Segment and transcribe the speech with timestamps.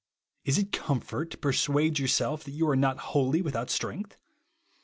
[0.45, 4.17] Is it comfort to persuade yourself that you are not wholly without strength